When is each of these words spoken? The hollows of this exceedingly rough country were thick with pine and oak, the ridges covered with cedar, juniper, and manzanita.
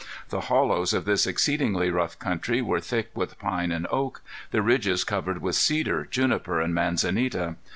The 0.29 0.41
hollows 0.41 0.95
of 0.95 1.05
this 1.05 1.27
exceedingly 1.27 1.91
rough 1.91 2.17
country 2.17 2.59
were 2.59 2.79
thick 2.79 3.11
with 3.13 3.37
pine 3.37 3.71
and 3.71 3.85
oak, 3.91 4.23
the 4.49 4.63
ridges 4.63 5.03
covered 5.03 5.43
with 5.43 5.53
cedar, 5.53 6.07
juniper, 6.09 6.59
and 6.59 6.73
manzanita. 6.73 7.55